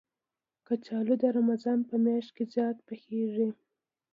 [0.67, 3.49] کچالو د رمضان په میاشت کې زیات پخېږي